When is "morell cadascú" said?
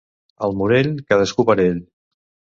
0.61-1.47